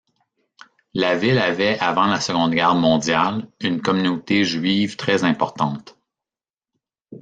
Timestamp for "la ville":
0.95-1.37